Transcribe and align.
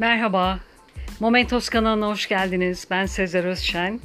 Merhaba, 0.00 0.58
Momentos 1.20 1.68
kanalına 1.68 2.08
hoş 2.08 2.28
geldiniz. 2.28 2.86
Ben 2.90 3.06
Sezer 3.06 3.44
Özşen. 3.44 4.00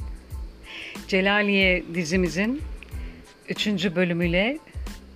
Celaliye 1.08 1.84
dizimizin 1.94 2.62
3. 3.48 3.66
bölümüyle 3.68 4.58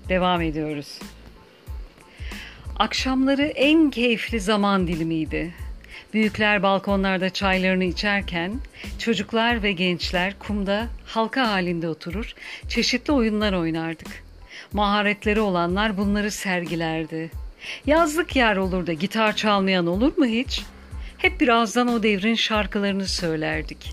devam 0.09 0.41
ediyoruz. 0.41 0.99
Akşamları 2.79 3.43
en 3.43 3.91
keyifli 3.91 4.41
zaman 4.41 4.87
dilimiydi. 4.87 5.55
Büyükler 6.15 6.63
balkonlarda 6.63 7.31
çaylarını 7.31 7.85
içerken 7.85 8.61
çocuklar 8.99 9.63
ve 9.63 9.73
gençler 9.73 10.39
kumda 10.39 10.87
halka 11.07 11.51
halinde 11.51 11.89
oturur, 11.89 12.35
çeşitli 12.69 13.13
oyunlar 13.13 13.53
oynardık. 13.53 14.25
Maharetleri 14.73 15.41
olanlar 15.41 15.97
bunları 15.97 16.31
sergilerdi. 16.31 17.40
Yazlık 17.87 18.37
yer 18.37 18.57
olur 18.57 18.87
da 18.87 18.93
gitar 18.93 19.37
çalmayan 19.37 19.87
olur 19.87 20.19
mu 20.19 20.27
hiç? 20.27 20.63
Hep 21.19 21.41
birazdan 21.41 21.89
o 21.89 22.03
devrin 22.03 22.35
şarkılarını 22.35 23.09
söylerdik. 23.09 23.93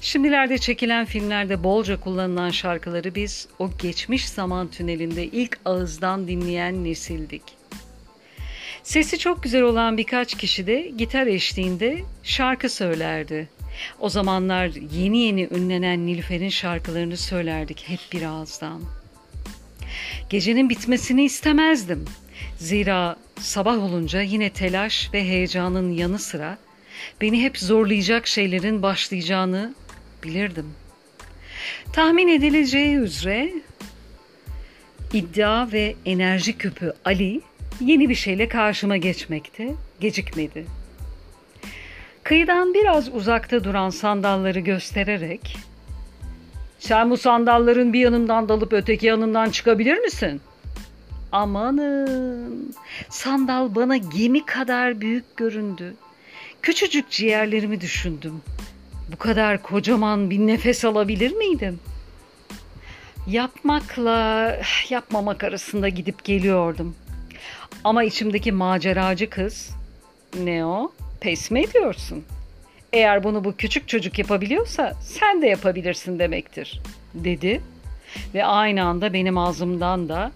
Şimdilerde 0.00 0.58
çekilen 0.58 1.04
filmlerde 1.04 1.64
bolca 1.64 2.00
kullanılan 2.00 2.50
şarkıları 2.50 3.14
biz 3.14 3.48
o 3.58 3.70
geçmiş 3.82 4.28
zaman 4.28 4.68
tünelinde 4.68 5.24
ilk 5.24 5.58
ağızdan 5.64 6.28
dinleyen 6.28 6.84
nesildik. 6.84 7.42
Sesi 8.82 9.18
çok 9.18 9.42
güzel 9.42 9.62
olan 9.62 9.96
birkaç 9.96 10.34
kişi 10.34 10.66
de 10.66 10.92
gitar 10.96 11.26
eşliğinde 11.26 12.00
şarkı 12.22 12.68
söylerdi. 12.68 13.48
O 14.00 14.08
zamanlar 14.08 14.70
yeni 14.92 15.18
yeni 15.18 15.48
ünlenen 15.50 16.06
Nilüfer'in 16.06 16.48
şarkılarını 16.48 17.16
söylerdik 17.16 17.84
hep 17.88 18.00
bir 18.12 18.22
ağızdan. 18.22 18.99
Gecenin 20.30 20.70
bitmesini 20.70 21.24
istemezdim. 21.24 22.04
Zira 22.58 23.16
sabah 23.40 23.78
olunca 23.78 24.20
yine 24.20 24.50
telaş 24.50 25.10
ve 25.14 25.24
heyecanın 25.24 25.92
yanı 25.92 26.18
sıra 26.18 26.58
beni 27.20 27.42
hep 27.42 27.58
zorlayacak 27.58 28.26
şeylerin 28.26 28.82
başlayacağını 28.82 29.74
bilirdim. 30.24 30.74
Tahmin 31.92 32.28
edileceği 32.28 32.96
üzere 32.96 33.52
iddia 35.12 35.72
ve 35.72 35.94
enerji 36.06 36.58
küpü 36.58 36.92
Ali 37.04 37.40
yeni 37.80 38.08
bir 38.08 38.14
şeyle 38.14 38.48
karşıma 38.48 38.96
geçmekte 38.96 39.74
gecikmedi. 40.00 40.66
Kıyıdan 42.22 42.74
biraz 42.74 43.14
uzakta 43.14 43.64
duran 43.64 43.90
sandalları 43.90 44.60
göstererek 44.60 45.56
sen 46.90 47.10
bu 47.10 47.16
sandalların 47.16 47.92
bir 47.92 48.00
yanından 48.00 48.48
dalıp 48.48 48.72
öteki 48.72 49.06
yanından 49.06 49.50
çıkabilir 49.50 49.98
misin? 49.98 50.40
Amanın 51.32 52.74
sandal 53.08 53.74
bana 53.74 53.96
gemi 53.96 54.46
kadar 54.46 55.00
büyük 55.00 55.36
göründü. 55.36 55.94
Küçücük 56.62 57.10
ciğerlerimi 57.10 57.80
düşündüm. 57.80 58.42
Bu 59.12 59.16
kadar 59.16 59.62
kocaman 59.62 60.30
bir 60.30 60.38
nefes 60.38 60.84
alabilir 60.84 61.32
miydim? 61.32 61.80
Yapmakla 63.26 64.56
yapmamak 64.88 65.44
arasında 65.44 65.88
gidip 65.88 66.24
geliyordum. 66.24 66.96
Ama 67.84 68.04
içimdeki 68.04 68.52
maceracı 68.52 69.30
kız, 69.30 69.70
ne 70.44 70.64
o? 70.64 70.92
Pes 71.20 71.50
mi 71.50 71.60
ediyorsun? 71.60 72.24
Eğer 72.92 73.24
bunu 73.24 73.44
bu 73.44 73.56
küçük 73.56 73.88
çocuk 73.88 74.18
yapabiliyorsa 74.18 74.94
sen 75.02 75.42
de 75.42 75.46
yapabilirsin 75.46 76.18
demektir, 76.18 76.80
dedi. 77.14 77.60
Ve 78.34 78.44
aynı 78.44 78.84
anda 78.84 79.12
benim 79.12 79.38
ağzımdan 79.38 80.08
da 80.08 80.32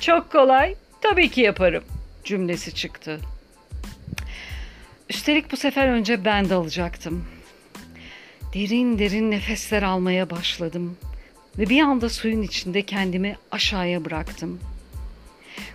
çok 0.00 0.32
kolay, 0.32 0.74
tabii 1.00 1.30
ki 1.30 1.40
yaparım 1.40 1.84
cümlesi 2.24 2.74
çıktı. 2.74 3.20
Üstelik 5.10 5.52
bu 5.52 5.56
sefer 5.56 5.88
önce 5.88 6.24
ben 6.24 6.50
dalacaktım. 6.50 7.24
Derin 8.54 8.98
derin 8.98 9.30
nefesler 9.30 9.82
almaya 9.82 10.30
başladım 10.30 10.96
ve 11.58 11.68
bir 11.68 11.82
anda 11.82 12.08
suyun 12.08 12.42
içinde 12.42 12.82
kendimi 12.82 13.36
aşağıya 13.50 14.04
bıraktım. 14.04 14.60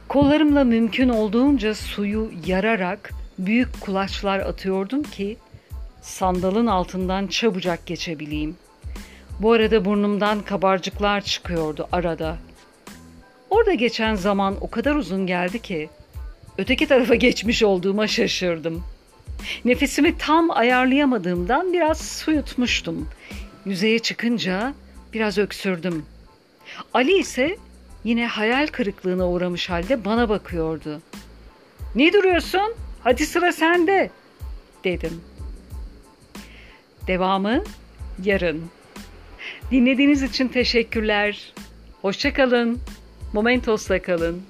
Kollarımla 0.08 0.64
mümkün 0.64 1.10
olduğunca 1.10 1.76
suyu 1.76 2.32
yararak 2.46 3.12
büyük 3.40 3.82
kulaçlar 3.82 4.40
atıyordum 4.40 5.04
ki 5.04 5.38
sandalın 6.02 6.68
altından 6.68 7.28
çabucak 7.28 7.86
geçebileyim. 7.86 8.56
Bu 9.40 9.52
arada 9.52 9.86
burnumdan 9.86 10.42
kabarcıklar 10.42 11.22
çıkıyordu 11.22 11.88
arada. 11.92 12.38
Orada 13.50 13.74
geçen 13.74 14.16
zaman 14.16 14.56
o 14.62 14.70
kadar 14.70 14.96
uzun 14.96 15.28
geldi 15.28 15.60
ki 15.60 15.90
öteki 16.58 16.88
tarafa 16.88 17.16
geçmiş 17.16 17.64
olduğuma 17.64 18.08
şaşırdım. 18.08 18.84
Nefesimi 19.66 20.18
tam 20.18 20.52
ayarlayamadığımdan 20.52 21.74
biraz 21.74 22.02
su 22.02 22.32
yutmuştum. 22.32 23.10
Yüzeye 23.66 24.00
çıkınca 24.00 24.74
biraz 25.14 25.38
öksürdüm. 25.38 26.06
Ali 26.94 27.18
ise 27.18 27.58
yine 28.04 28.28
hayal 28.28 28.68
kırıklığına 28.68 29.30
uğramış 29.30 29.70
halde 29.70 30.06
bana 30.06 30.30
bakıyordu. 30.30 31.02
Ne 31.96 32.14
duruyorsun? 32.14 32.74
Hadi 33.04 33.26
sıra 33.26 33.52
sende 33.52 34.10
dedim. 34.84 35.22
Devamı 37.08 37.64
yarın. 38.24 38.64
Dinlediğiniz 39.72 40.24
için 40.24 40.48
teşekkürler. 40.48 41.54
Hoşçakalın. 42.02 42.80
Momentos'la 43.34 44.02
kalın. 44.02 44.44